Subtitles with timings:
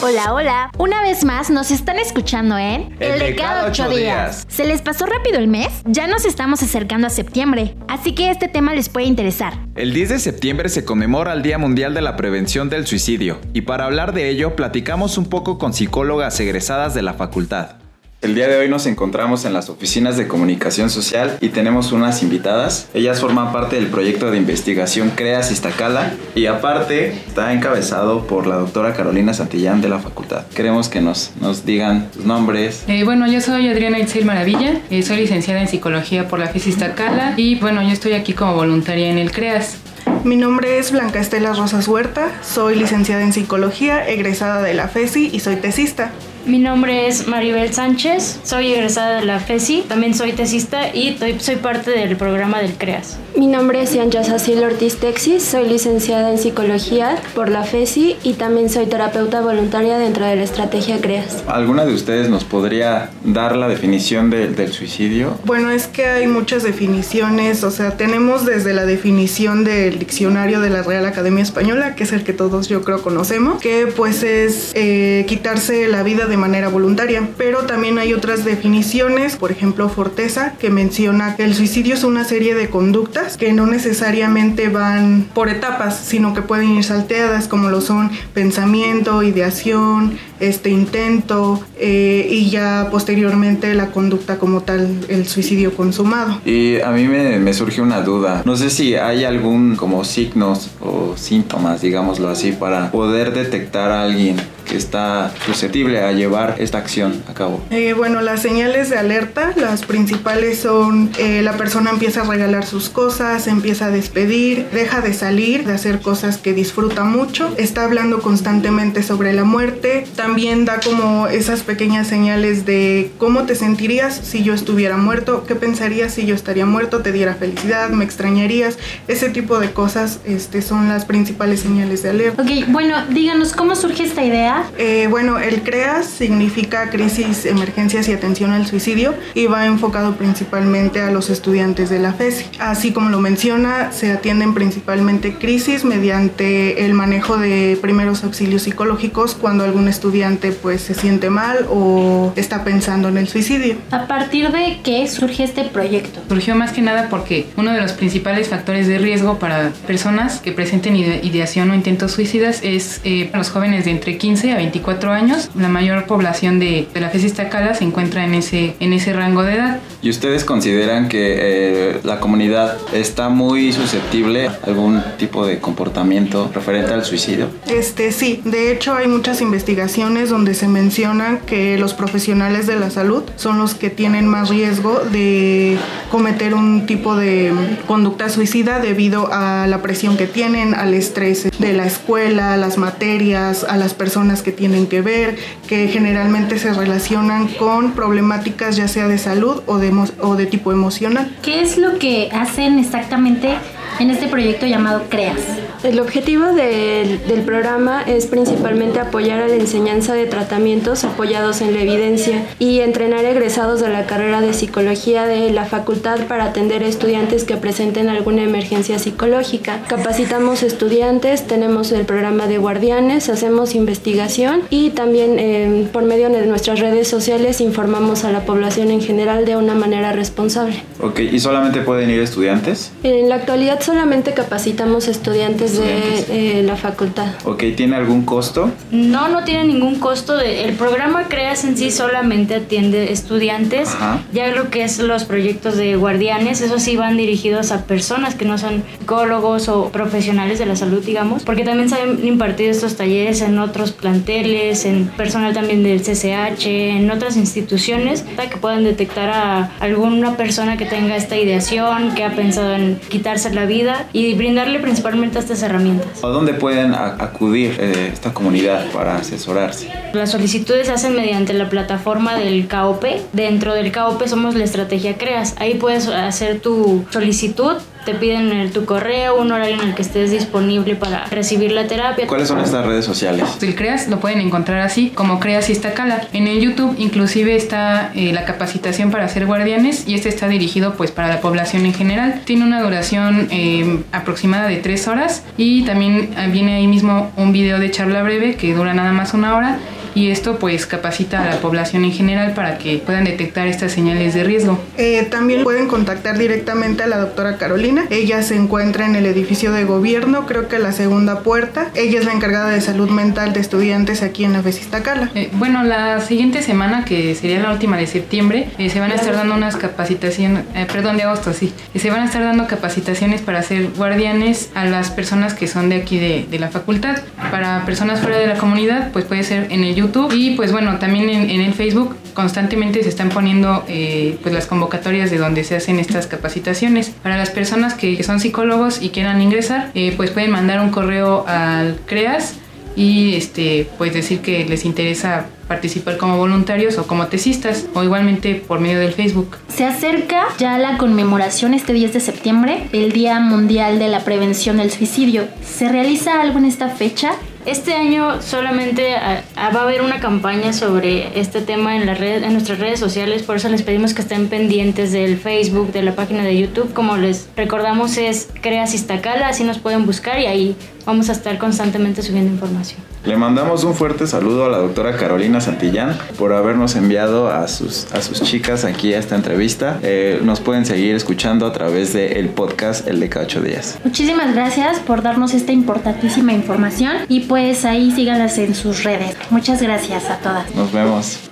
[0.00, 0.70] Hola, hola.
[0.78, 4.46] Una vez más nos están escuchando en El de cada ocho días.
[4.48, 5.82] ¿Se les pasó rápido el mes?
[5.86, 9.54] Ya nos estamos acercando a septiembre, así que este tema les puede interesar.
[9.74, 13.62] El 10 de septiembre se conmemora el Día Mundial de la Prevención del Suicidio y
[13.62, 17.87] para hablar de ello platicamos un poco con psicólogas egresadas de la facultad.
[18.20, 22.24] El día de hoy nos encontramos en las oficinas de comunicación social y tenemos unas
[22.24, 22.88] invitadas.
[22.92, 28.56] Ellas forman parte del proyecto de investigación CREAS Iztacala y aparte está encabezado por la
[28.56, 30.46] doctora Carolina Santillán de la facultad.
[30.48, 32.82] Queremos que nos, nos digan sus nombres.
[32.88, 36.66] Eh, bueno, yo soy Adriana Itzel Maravilla, eh, soy licenciada en psicología por la FES
[36.66, 39.76] Iztacala y bueno, yo estoy aquí como voluntaria en el CREAS.
[40.24, 45.30] Mi nombre es Blanca Estela Rosas Huerta, soy licenciada en psicología, egresada de la FESI
[45.32, 46.10] y soy tesista.
[46.48, 51.38] Mi nombre es Maribel Sánchez, soy egresada de la FESI, también soy tesista y soy,
[51.38, 53.18] soy parte del programa del CREAS.
[53.36, 58.32] Mi nombre es Ian Yasacil Ortiz Texis, soy licenciada en psicología por la FESI y
[58.32, 61.44] también soy terapeuta voluntaria dentro de la estrategia CREAS.
[61.48, 65.38] ¿Alguna de ustedes nos podría dar la definición de- del suicidio?
[65.44, 70.70] Bueno, es que hay muchas definiciones, o sea, tenemos desde la definición del diccionario de
[70.70, 74.72] la Real Academia Española, que es el que todos yo creo conocemos, que pues es
[74.74, 80.54] eh, quitarse la vida de manera voluntaria, pero también hay otras definiciones, por ejemplo Forteza,
[80.58, 85.48] que menciona que el suicidio es una serie de conductas que no necesariamente van por
[85.48, 92.50] etapas, sino que pueden ir salteadas, como lo son pensamiento, ideación, este intento eh, y
[92.50, 96.40] ya posteriormente la conducta como tal, el suicidio consumado.
[96.44, 98.42] Y a mí me, me surge una duda.
[98.44, 104.02] No sé si hay algún como signos o síntomas, digámoslo así, para poder detectar a
[104.04, 104.36] alguien
[104.68, 107.60] que está susceptible a llevar esta acción a cabo.
[107.70, 112.66] Eh, bueno, las señales de alerta, las principales son eh, la persona empieza a regalar
[112.66, 117.84] sus cosas, empieza a despedir, deja de salir, de hacer cosas que disfruta mucho, está
[117.84, 124.14] hablando constantemente sobre la muerte, también da como esas pequeñas señales de cómo te sentirías
[124.14, 128.78] si yo estuviera muerto, qué pensarías si yo estaría muerto, te diera felicidad, me extrañarías,
[129.08, 132.42] ese tipo de cosas este, son las principales señales de alerta.
[132.42, 134.57] Ok, bueno, díganos cómo surge esta idea.
[134.78, 141.00] Eh, bueno, el CREAS significa Crisis, Emergencias y Atención al Suicidio y va enfocado principalmente
[141.00, 142.44] a los estudiantes de la FESI.
[142.58, 149.34] Así como lo menciona, se atienden principalmente crisis mediante el manejo de primeros auxilios psicológicos
[149.34, 153.76] cuando algún estudiante pues se siente mal o está pensando en el suicidio.
[153.90, 156.20] ¿A partir de qué surge este proyecto?
[156.28, 160.52] Surgió más que nada porque uno de los principales factores de riesgo para personas que
[160.52, 165.12] presenten ide- ideación o intentos suicidas es eh, los jóvenes de entre 15 a 24
[165.12, 165.50] años.
[165.54, 169.42] La mayor población de, de la FES Iztacala se encuentra en ese, en ese rango
[169.42, 169.78] de edad.
[170.00, 176.50] ¿Y ustedes consideran que eh, la comunidad está muy susceptible a algún tipo de comportamiento
[176.54, 177.48] referente al suicidio?
[177.66, 182.90] Este sí, de hecho hay muchas investigaciones donde se menciona que los profesionales de la
[182.90, 185.78] salud son los que tienen más riesgo de
[186.10, 187.52] cometer un tipo de
[187.86, 192.78] conducta suicida debido a la presión que tienen, al estrés de la escuela, a las
[192.78, 198.88] materias, a las personas que tienen que ver, que generalmente se relacionan con problemáticas ya
[198.88, 201.34] sea de salud o de, o de tipo emocional.
[201.42, 203.56] ¿Qué es lo que hacen exactamente
[204.00, 205.36] en este proyecto llamado CREAS?
[205.84, 211.72] El objetivo del, del programa es principalmente apoyar a la enseñanza de tratamientos apoyados en
[211.72, 216.82] la evidencia y entrenar egresados de la carrera de psicología de la facultad para atender
[216.82, 219.80] a estudiantes que presenten alguna emergencia psicológica.
[219.86, 226.44] Capacitamos estudiantes, tenemos el programa de guardianes, hacemos investigación y también eh, por medio de
[226.46, 230.82] nuestras redes sociales informamos a la población en general de una manera responsable.
[231.00, 232.90] Ok, ¿y solamente pueden ir estudiantes?
[233.04, 237.28] En la actualidad solamente capacitamos estudiantes de eh, la facultad.
[237.46, 238.70] Ok, ¿tiene algún costo?
[238.90, 240.36] No, no tiene ningún costo.
[240.36, 243.88] De, el programa CREAS en sí solamente atiende estudiantes.
[243.94, 244.20] Ajá.
[244.34, 248.44] Ya lo que es los proyectos de guardianes, esos sí van dirigidos a personas que
[248.44, 252.94] no son psicólogos o profesionales de la salud, digamos, porque también se han impartido estos
[252.96, 258.84] talleres en otros planteles, en personal también del CCH, en otras instituciones, para que puedan
[258.84, 263.77] detectar a alguna persona que tenga esta ideación, que ha pensado en quitarse la vida
[264.12, 266.22] y brindarle principalmente estas herramientas.
[266.22, 269.90] ¿A dónde pueden acudir eh, esta comunidad para asesorarse?
[270.12, 273.04] Las solicitudes se hacen mediante la plataforma del KOP.
[273.32, 275.54] Dentro del KOP somos la estrategia CREAS.
[275.58, 277.76] Ahí puedes hacer tu solicitud
[278.08, 282.26] te piden tu correo, un horario en el que estés disponible para recibir la terapia.
[282.26, 283.58] ¿Cuáles son estas redes sociales?
[283.60, 286.22] El CREAS lo pueden encontrar así, como CREAS Iztacala.
[286.32, 290.94] En el YouTube inclusive está eh, la capacitación para ser guardianes y este está dirigido
[290.94, 292.40] pues para la población en general.
[292.46, 297.78] Tiene una duración eh, aproximada de tres horas y también viene ahí mismo un video
[297.78, 299.78] de charla breve que dura nada más una hora
[300.14, 304.34] y esto pues capacita a la población en general para que puedan detectar estas señales
[304.34, 304.78] de riesgo.
[304.96, 308.04] Eh, también pueden contactar directamente a la doctora Carolina.
[308.10, 311.90] Ella se encuentra en el edificio de gobierno, creo que la segunda puerta.
[311.94, 315.30] Ella es la encargada de salud mental de estudiantes aquí en la FESISTA Cala.
[315.34, 319.14] Eh, bueno, la siguiente semana, que sería la última de septiembre, eh, se van a
[319.14, 323.62] estar dando unas capacitaciones, perdón, de agosto, sí, se van a estar dando capacitaciones para
[323.62, 327.18] ser guardianes a las personas que son de aquí de, de la facultad.
[327.50, 329.94] Para personas fuera de la comunidad, pues puede ser en el
[330.32, 335.30] Y pues bueno, también en, el Facebook constantemente se están poniendo eh, pues las convocatorias
[335.30, 337.10] de donde se hacen estas capacitaciones.
[337.10, 341.46] Para las personas que, son psicólogos y quieran ingresar, eh, pues pueden mandar un correo
[341.46, 342.56] al CREAS
[342.96, 348.56] y este pues decir que les interesa participar como voluntarios o como tesistas o igualmente
[348.56, 349.56] por medio del Facebook.
[349.68, 354.78] Se acerca ya la conmemoración este 10 de septiembre, el Día Mundial de la Prevención
[354.78, 355.46] del Suicidio.
[355.62, 357.32] ¿Se realiza algo en esta fecha?
[357.68, 362.14] Este año solamente ah, ah, va a haber una campaña sobre este tema en, la
[362.14, 366.00] red, en nuestras redes sociales, por eso les pedimos que estén pendientes del Facebook, de
[366.00, 366.94] la página de YouTube.
[366.94, 371.58] Como les recordamos es Creas Iztacala, así nos pueden buscar y ahí vamos a estar
[371.58, 373.02] constantemente subiendo información.
[373.24, 378.06] Le mandamos un fuerte saludo a la doctora Carolina Santillán por habernos enviado a sus,
[378.12, 379.98] a sus chicas aquí a esta entrevista.
[380.02, 383.98] Eh, nos pueden seguir escuchando a través del podcast El de cada ocho días.
[384.04, 389.36] Muchísimas gracias por darnos esta importantísima información y pues ahí síganlas en sus redes.
[389.50, 390.74] Muchas gracias a todas.
[390.74, 391.47] Nos vemos.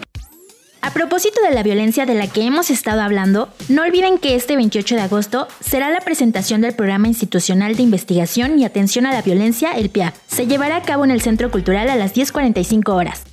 [0.86, 4.54] A propósito de la violencia de la que hemos estado hablando, no olviden que este
[4.54, 9.20] 28 de agosto será la presentación del Programa Institucional de Investigación y Atención a la
[9.20, 10.14] Violencia, el PIA.
[10.28, 13.24] Se llevará a cabo en el Centro Cultural a las 10.45 horas.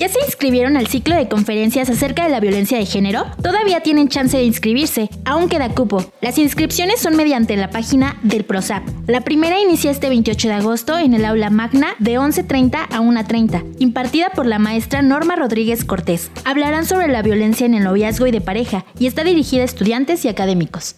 [0.00, 3.26] ¿Ya se inscribieron al ciclo de conferencias acerca de la violencia de género?
[3.42, 6.10] Todavía tienen chance de inscribirse, aún queda cupo.
[6.22, 8.82] Las inscripciones son mediante la página del PROSAP.
[9.06, 13.76] La primera inicia este 28 de agosto en el aula magna de 11.30 a 1.30,
[13.78, 16.30] impartida por la maestra Norma Rodríguez Cortés.
[16.46, 20.24] Hablarán sobre la violencia en el noviazgo y de pareja y está dirigida a estudiantes
[20.24, 20.96] y académicos.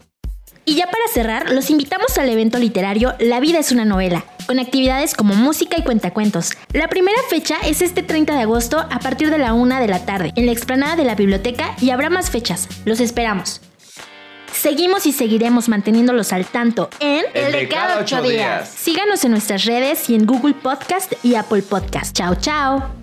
[0.65, 4.59] Y ya para cerrar, los invitamos al evento literario La vida es una novela, con
[4.59, 6.53] actividades como música y cuentacuentos.
[6.73, 10.05] La primera fecha es este 30 de agosto a partir de la 1 de la
[10.05, 12.69] tarde, en la explanada de la biblioteca y habrá más fechas.
[12.85, 13.61] Los esperamos.
[14.53, 18.69] Seguimos y seguiremos manteniéndolos al tanto en El de cada ocho días.
[18.69, 22.15] Síganos en nuestras redes y en Google Podcast y Apple Podcast.
[22.15, 23.02] Chao, chao.